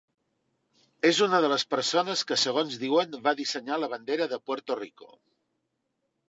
És 1.09 1.19
una 1.25 1.41
de 1.43 1.51
les 1.51 1.65
persones 1.73 2.23
que, 2.31 2.37
segons 2.45 2.79
diuen, 2.85 3.13
va 3.29 3.35
dissenyar 3.43 3.79
la 3.83 3.91
bandera 3.93 4.29
de 4.33 4.41
Puerto 4.51 4.79
Rico. 4.83 5.13